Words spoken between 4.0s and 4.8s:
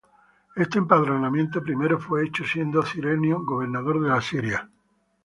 de la Siria.